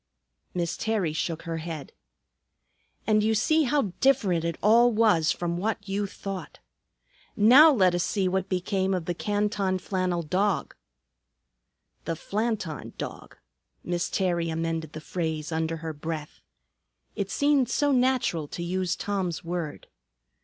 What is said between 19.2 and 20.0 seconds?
word.